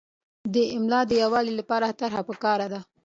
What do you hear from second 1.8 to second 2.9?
طرحه پکار ده.